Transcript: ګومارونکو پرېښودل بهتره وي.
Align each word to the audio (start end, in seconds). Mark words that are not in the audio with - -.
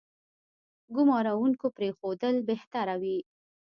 ګومارونکو 0.95 1.65
پرېښودل 1.77 2.35
بهتره 2.49 2.95
وي. 3.01 3.17